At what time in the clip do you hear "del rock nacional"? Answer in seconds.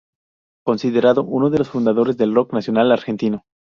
2.17-2.91